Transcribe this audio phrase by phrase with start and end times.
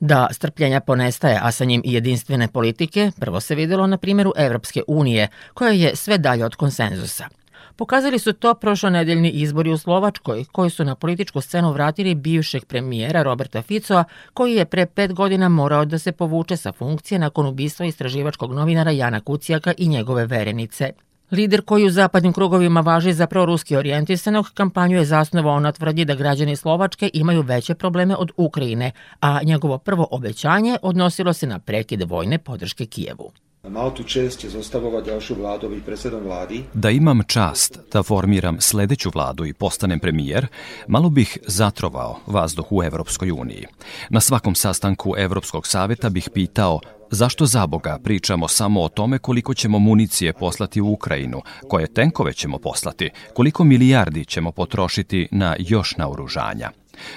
[0.00, 4.82] Da strpljenja ponestaje, a sa njim i jedinstvene politike, prvo se videlo na primjeru Evropske
[4.86, 7.28] unije, koja je sve dalje od konsenzusa.
[7.76, 13.22] Pokazali su to prošlonedeljni izbori u Slovačkoj, koji su na političku scenu vratili bivšeg premijera
[13.22, 17.86] Roberta Ficoa, koji je pre pet godina morao da se povuče sa funkcije nakon ubistva
[17.86, 20.92] istraživačkog novinara Jana Kucijaka i njegove verenice.
[21.32, 26.14] Lider koji u zapadnim krugovima važi za proruski orijentisanog kampanju je zasnovao na tvrdnji da
[26.14, 32.02] građani Slovačke imaju veće probleme od Ukrajine, a njegovo prvo obećanje odnosilo se na prekid
[32.02, 33.32] vojne podrške Kijevu.
[33.68, 36.64] Mal tu čest zostavovať ďalšiu vládu, byť predsedom vlády.
[36.72, 40.46] Da imam čast da formiram sledeću vladu i postanem premijer,
[40.88, 43.66] malo bih zatrovao vazduh u Evropskoj uniji.
[44.10, 49.54] Na svakom sastanku Evropskog saveta bih pitao Zašto za Boga pričamo samo o tome koliko
[49.54, 55.96] ćemo municije poslati u Ukrajinu, koje tenkove ćemo poslati, koliko milijardi ćemo potrošiti na još
[55.96, 56.70] naoružanja?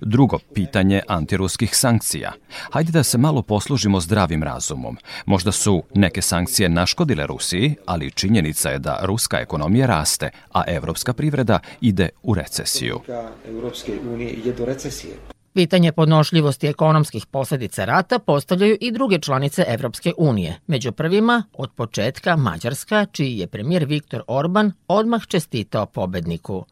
[0.00, 2.32] Drugo pitanje antiruskih sankcija.
[2.70, 4.98] Hajde da se malo poslužimo zdravim razumom.
[5.26, 11.12] Možda su neke sankcije naškodile Rusiji, ali činjenica je da ruska ekonomija raste, a evropska
[11.12, 13.00] privreda ide u recesiju.
[13.48, 15.14] Evropske unije ide do recesije.
[15.56, 20.60] Pitanje podnošljivosti ekonomskih posledica rata postavljaju i druge članice Evropske unije.
[20.66, 26.64] Među prvima, od početka Mađarska, čiji je premijer Viktor Orban odmah čestitao pobedniku.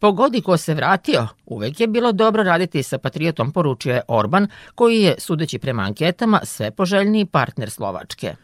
[0.00, 5.02] Pogodi ko se vratio, uvek je bilo dobro raditi sa patriotom, poručio je Orban, koji
[5.02, 8.34] je, sudeći prema anketama, sve poželjniji partner Slovačke.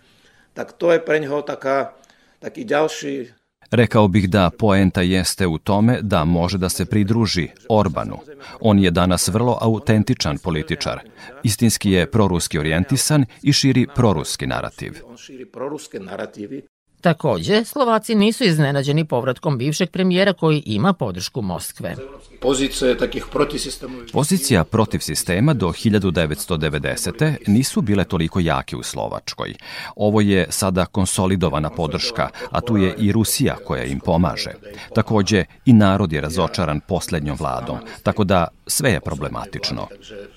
[0.54, 1.96] Tak to je pre ňoho taká,
[2.40, 3.32] taký ďalší
[3.70, 8.18] Rekao bih da poenta jeste u tome da može da se pridruži Orbanu.
[8.60, 11.00] On je danas vrlo autentičan političar.
[11.42, 14.92] Istinski je proruski orijentisan i širi proruski narativ.
[15.08, 16.62] On širi proruske narativi
[17.00, 21.96] Takođe, Slovaci nisu iznenađeni povratkom bivšeg premijera koji ima podršku Moskve.
[22.40, 23.94] Pozicije takih protisistema...
[24.12, 27.36] Pozicija protiv sistema do 1990.
[27.46, 29.54] nisu bile toliko jake u Slovačkoj.
[29.96, 34.50] Ovo je sada konsolidovana podrška, a tu je i Rusija koja im pomaže.
[34.94, 39.88] Takođe, i narod je razočaran poslednjom vladom, tako da sve je problematično.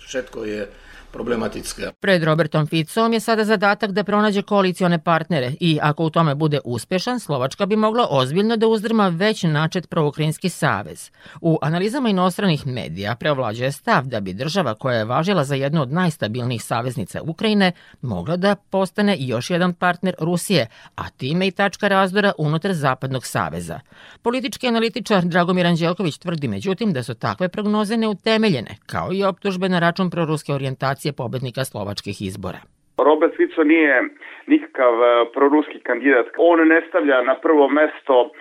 [0.08, 0.70] Všetko je
[1.12, 1.92] problematické.
[2.00, 6.60] Pred Robertom Ficom je sada zadatak da pronađe koalicione partnere i ako u tome bude
[6.64, 11.12] uspešan, Slovačka bi mogla ozbiljno da uzdrma već načet proukrajinski savez.
[11.42, 15.92] U analizama inostranih medija preovlađuje stav da bi država koja je važila za jednu od
[15.92, 17.72] najstabilnijih saveznica Ukrajine
[18.02, 23.80] mogla da postane još jedan partner Rusije, a time i tačka razdora unutar Zapadnog saveza.
[24.22, 29.80] Politički analitičar Dragomir Anđelković tvrdi međutim da su takve prognoze neutemeljene, kao i optužbe na
[29.80, 32.60] račun proruske orijentacije nominacije pobednika slovačkih izbora.
[32.98, 34.04] Robert Fico nije
[34.48, 36.26] nikakav e, proruski kandidat.
[36.38, 38.32] On ne stavlja na prvo mesto uh,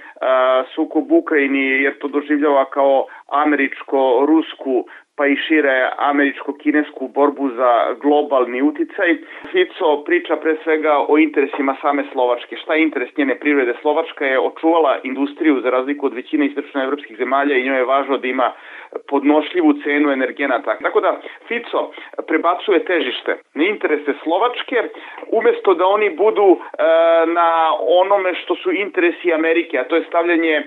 [0.74, 4.84] sukob Ukrajini jer to doživljava kao američko-rusku
[5.18, 9.10] pa i šire američko-kinesku borbu za globalni uticaj.
[9.52, 12.56] Fico priča pre svega o interesima same Slovačke.
[12.56, 13.74] Šta je interes njene privrede?
[13.82, 18.26] Slovačka je očuvala industriju za razliku od većine istočnoevropskih zemalja i njoj je važno da
[18.28, 18.52] ima
[19.08, 20.78] podnošljivu cenu energenata.
[20.82, 21.90] Tako da Fico
[22.26, 24.76] prebacuje težište na interese Slovačke
[25.32, 26.56] umesto da oni budu e,
[27.26, 27.50] na
[28.02, 30.62] onome što su interesi Amerike, a to je stavljanje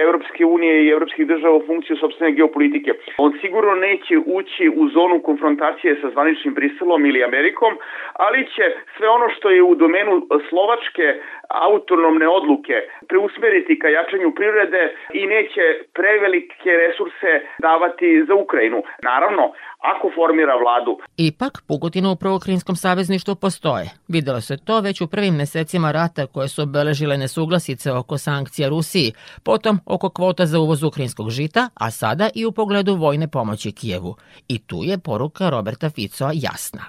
[0.00, 2.92] Evropske unije i evropskih država u funkciju sobstvene geopolitike.
[3.18, 7.78] On sigurno neće ući u zonu konfrontacije sa zvaničnim Briselom ili Amerikom,
[8.12, 8.62] ali će
[8.96, 11.14] sve ono što je u domenu Slovačke
[11.50, 12.76] autonomne odluke
[13.08, 14.82] preusmeriti ka jačanju privrede
[15.20, 15.64] i neće
[15.98, 17.30] prevelike resurse
[17.66, 18.82] davati za Ukrajinu.
[19.02, 19.44] Naravno,
[19.92, 20.98] ako formira vladu.
[21.16, 23.86] Ipak, Pugotina u Prvokrinskom savezništvu postoje.
[24.08, 29.12] Videlo se to već u prvim mesecima rata koje su obeležile nesuglasice oko sankcija Rusiji,
[29.44, 34.16] potom oko kvota za uvoz ukrajinskog žita, a sada i u pogledu vojne pomoći Kijevu.
[34.48, 36.84] I tu je poruka Roberta Ficoa jasna.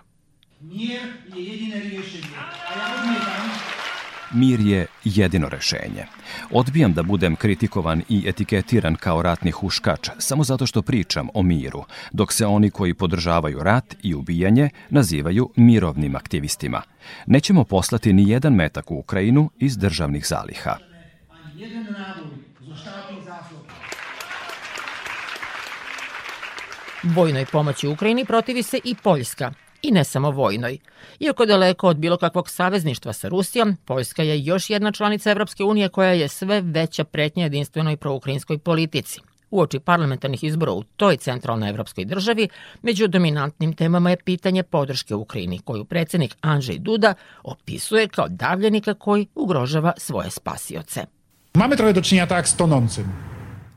[0.62, 1.02] Mir
[1.36, 2.28] je jedine rješenje,
[4.34, 6.06] Mir je jedino rešenje.
[6.52, 11.84] Odbijam da budem kritikovan i etiketiran kao ratni huškač samo zato što pričam o miru,
[12.12, 16.82] dok se oni koji podržavaju rat i ubijanje nazivaju mirovnim aktivistima.
[17.26, 20.78] Nećemo poslati ni jedan metak u Ukrajinu iz državnih zaliha.
[27.04, 29.52] Vojnoj pomoći Ukrajini protivi se i Poljska,
[29.82, 30.78] i ne samo vojnoj.
[31.20, 35.90] Iako daleko od bilo kakvog savezništva sa Rusijom, Poljska je još jedna članica Evropske unije
[35.90, 39.22] koja je sve veća pretnja jedinstvenoj proukrajinskoj politici.
[39.52, 42.50] Uoči parlamentarnih izbora u toj centralnoj evropskoj državi,
[42.82, 47.14] među dominantnim temama je pitanje podrške Ukrajini, koju predsednik Andrzej Duda
[47.44, 51.06] opisuje kao davljenika koji ugrožava svoje spasioce.
[51.54, 53.31] Mamy trochę do tak z tonącym.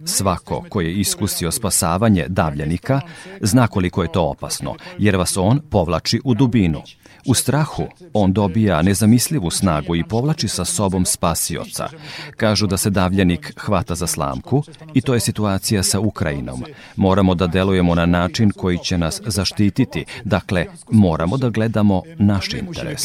[0.07, 3.01] Svako ko je iskusio spasavanje davljenika
[3.41, 6.83] zna koliko je to opasno, jer vas on povlači u dubinu.
[7.27, 11.89] U strahu on dobija nezamislivu snagu i povlači sa sobom spasioca.
[12.37, 14.63] Kažu da se davljenik hvata za slamku
[14.95, 16.65] i to je situacija sa Ukrajinom.
[16.97, 20.05] Moramo da delujemo na način koji će nas zaštititi.
[20.25, 23.05] Dakle, moramo da gledamo naš interes.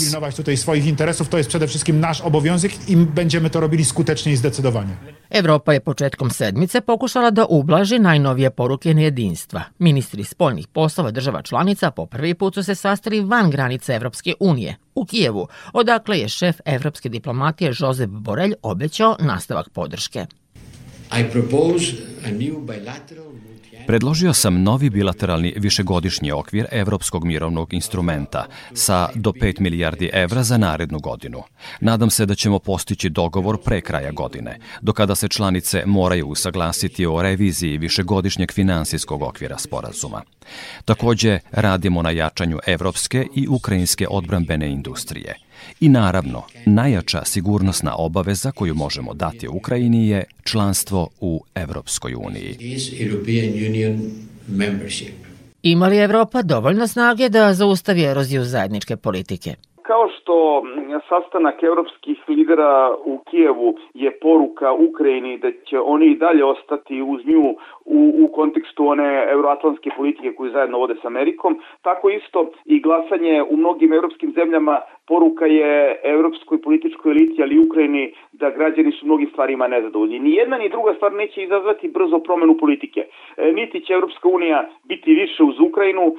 [0.59, 1.29] swoich interesów.
[1.29, 4.95] To jest przede wszystkim nasz obowiązek i będziemy to robili skutecznie i zdecydowanie.
[5.29, 9.61] Evropa je početkom sedmice pokušala da ublaži najnovije poruke nejedinstva.
[9.79, 14.75] Ministri spoljnih poslova država članica po prvi put su se sastali van granice Evropske unije,
[14.95, 20.25] u Kijevu, odakle je šef evropske diplomatije Josep Borelj obećao nastavak podrške.
[21.19, 21.93] I propose
[23.87, 30.57] Predložio sam novi bilateralni višegodišnji okvir Evropskog mirovnog instrumenta sa do 5 milijardi evra za
[30.57, 31.43] narednu godinu.
[31.81, 37.05] Nadam se da ćemo postići dogovor pre kraja godine, do kada se članice moraju usaglasiti
[37.05, 40.21] o reviziji višegodišnjeg finansijskog okvira sporazuma.
[40.85, 45.35] Takođe, radimo na jačanju evropske i ukrajinske odbrambene industrije–
[45.79, 52.55] I naravno, najjača sigurnosna obaveza koju možemo dati Ukrajini je članstvo u Evropskoj uniji.
[55.63, 59.49] Ima li Evropa dovoljno snage da zaustavi eroziju zajedničke politike?
[59.81, 60.29] Kao što
[61.09, 67.25] sastanak evropskih lidera u Kijevu je poruka Ukrajini da će oni i dalje ostati uz
[67.25, 67.45] nju
[67.85, 73.43] u, u kontekstu one euroatlantske politike koju zajedno vode s Amerikom, tako isto i glasanje
[73.49, 79.05] u mnogim evropskim zemljama poruka je evropskoj političkoj eliti, ali i Ukrajini, da građani su
[79.05, 80.19] mnogim stvarima nezadovoljni.
[80.19, 83.01] Ni jedna ni druga stvar neće izazvati brzo promenu politike.
[83.37, 86.13] E, niti će Evropska unija biti više uz Ukrajinu, e,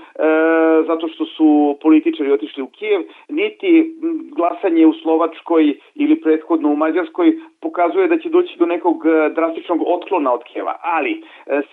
[0.86, 3.94] zato što su političari otišli u Kijev, niti
[4.36, 9.82] glasanje u Slovačkoj ili prethodno u Mađarskoj pokazuje da će doći do nekog e, drastičnog
[9.86, 10.74] otklona od Kijeva.
[10.82, 11.22] Ali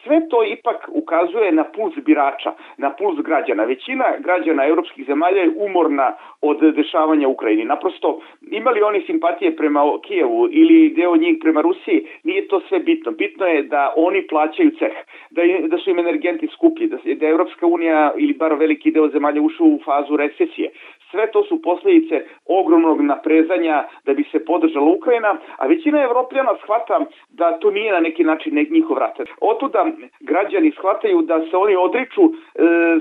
[0.04, 3.64] sve to ipak ukazuje na puls birača, na puls građana.
[3.64, 7.66] Većina građana evropskih zemalja je umorna od dešavanja u Ukrajini.
[7.66, 8.20] Naprosto,
[8.52, 13.12] imali oni simpatije prema Kijevu ili deo njih prema Rusiji, nije to sve bitno.
[13.12, 14.96] Bitno je da oni plaćaju ceh,
[15.30, 19.42] da, da su im energenti skuplji, da, da Evropska unija ili bar veliki deo zemalja
[19.42, 20.70] ušao u fazu recesije.
[21.12, 27.06] Sve to su posledice ogromnog naprezanja da bi se podržala Ukrajina, a većina evropljana shvata
[27.30, 29.18] da to nije na neki način njihov rat.
[29.42, 29.86] Otuda
[30.20, 32.30] građani shvataju da se oni odriču e,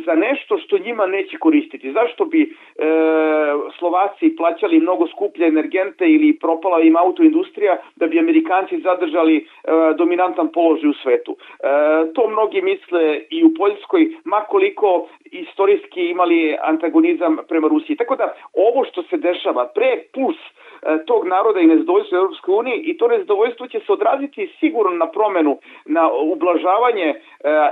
[0.06, 1.92] za nešto što njima neće koristiti.
[1.92, 2.48] Zašto bi e,
[3.78, 9.44] Slovaci plaćali mnogo skuplje energente ili propala im autoindustrija da bi Amerikanci zadržali e,
[9.98, 11.36] dominantan položaj u svetu.
[11.36, 11.66] E,
[12.14, 17.95] to mnogi misle i u Poljskoj, makoliko istorijski imali antagonizam prema Rusiji.
[17.96, 20.36] Tako da ovo što se dešava pre plus
[20.82, 25.06] E, tog naroda i nezadovoljstvo Europske unije i to nezadovoljstvo će se odraziti sigurno na
[25.06, 27.16] promenu, na ublažavanje e,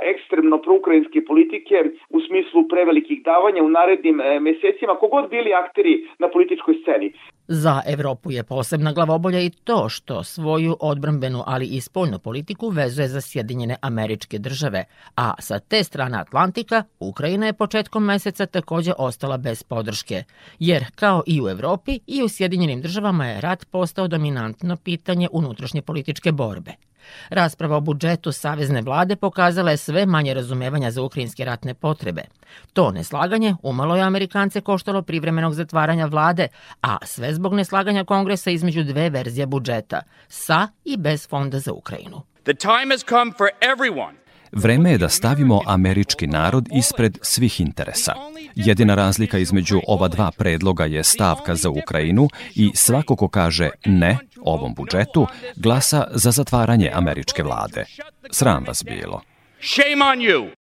[0.03, 6.29] ekstremno proukrajinske politike u smislu prevelikih davanja u narednim e, mesecima, kogod bili akteri na
[6.29, 7.13] političkoj sceni.
[7.49, 13.09] Za Evropu je posebna glavobolja i to što svoju odbrambenu, ali i spoljnu politiku vezuje
[13.09, 14.85] za Sjedinjene američke države,
[15.17, 20.25] a sa te strane Atlantika Ukrajina je početkom meseca takođe ostala bez podrške,
[20.59, 25.83] jer kao i u Evropi i u Sjedinjenim državama je rat postao dominantno pitanje unutrašnje
[25.83, 26.73] političke borbe.
[27.31, 32.23] Rasprava o budžetu Savezne vlade pokazala je sve manje razumevanja za ukrajinske ratne potrebe.
[32.73, 36.49] To neslaganje umalo je Amerikance koštalo privremenog zatvaranja vlade,
[36.83, 42.23] a sve zbog neslaganja kongresa između dve verzije budžeta, sa i bez fonda za Ukrajinu.
[42.43, 48.15] The time has come for everyone Vreme je da stavimo američki narod ispred svih interesa.
[48.55, 54.19] Jedina razlika između ova dva predloga je stavka za Ukrajinu i svako ko kaže ne
[54.45, 55.27] ovom budžetu
[55.65, 57.85] glasa za zatvaranje američke vlade.
[58.31, 59.21] Sram vas bilo.
[59.61, 60.65] Shame on you!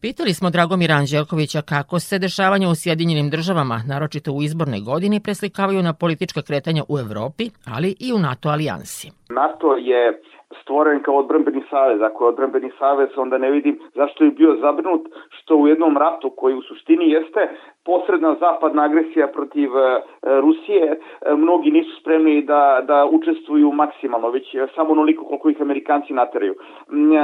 [0.00, 5.80] Pitali smo Dragomira Anđelkovića kako se dešavanja u Sjedinjenim državama, naročito u izbornoj godini, preslikavaju
[5.82, 7.44] na politička kretanja u Evropi,
[7.76, 9.06] ali i u NATO alijansi.
[9.40, 10.02] NATO je
[10.62, 12.00] stvoren kao odbrambeni savez.
[12.08, 15.02] Ako je odbrambeni savez, onda ne vidim zašto je bio zabrinut
[15.36, 17.42] što u jednom ratu koji u suštini jeste
[17.86, 20.02] posredna zapadna agresija protiv e,
[20.40, 26.12] Rusije, e, mnogi nisu spremni da, da učestvuju maksimalno, već samo onoliko koliko ih Amerikanci
[26.12, 26.54] nateraju.
[26.90, 27.18] Mm, e,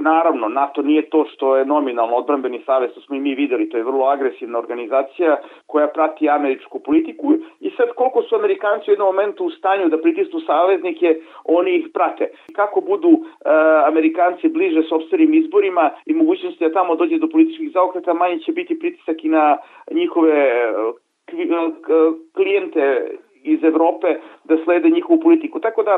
[0.00, 3.76] naravno, NATO nije to što je nominalno odbrambeni savez, to smo i mi videli, to
[3.76, 5.36] je vrlo agresivna organizacija
[5.66, 9.98] koja prati američku politiku i sad koliko su Amerikanci u jednom momentu u stanju da
[9.98, 12.30] pritisnu saveznike, oni ih prate.
[12.52, 13.10] Kako budu
[13.86, 18.78] Amerikanci bliže sobstvenim izborima i mogućnosti da tamo dođe do političkih zaokreta, manje će biti
[18.78, 19.56] pritisak i na
[19.90, 20.94] njihove uh,
[22.34, 23.16] klijente
[23.54, 24.08] iz Evrope
[24.48, 25.60] da slede njihovu politiku.
[25.60, 25.94] Tako da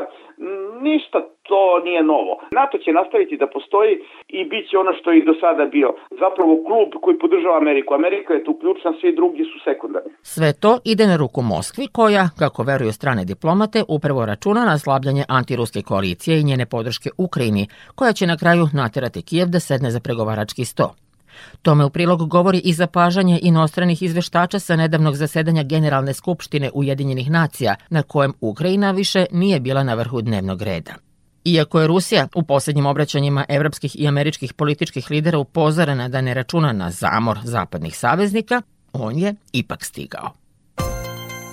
[0.81, 1.19] ništa
[1.49, 2.33] to nije novo.
[2.51, 3.93] NATO će nastaviti da postoji
[4.27, 5.89] i bit će ono što je i do sada bio.
[6.23, 7.93] Zapravo klub koji podržava Ameriku.
[7.93, 10.11] Amerika je tu ključna, svi drugi su sekundarni.
[10.21, 15.23] Sve to ide na ruku Moskvi koja, kako veruju strane diplomate, upravo računa na slabljanje
[15.27, 19.99] antiruske koalicije i njene podrške Ukrajini, koja će na kraju naterati Kijev da sedne za
[19.99, 21.08] pregovarački sto.
[21.61, 27.75] Tome u prilog govori i zapažanje inostranih izveštača sa nedavnog zasedanja Generalne skupštine Ujedinjenih nacija,
[27.89, 30.93] na kojem Ukrajina više nije bila na vrhu dnevnog reda.
[31.45, 36.73] Iako je Rusija u poslednjim obraćanjima evropskih i američkih političkih lidera upozorena da ne računa
[36.73, 38.61] na zamor zapadnih saveznika,
[38.93, 40.31] on je ipak stigao.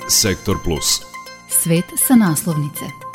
[0.08, 1.00] Sektor Plus.
[1.48, 3.05] Svet sa naslovnice.